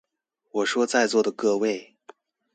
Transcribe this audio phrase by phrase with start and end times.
[0.49, 1.95] 我說在座的各位